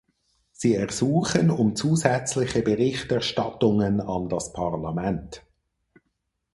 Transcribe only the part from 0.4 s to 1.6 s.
Sie ersuchen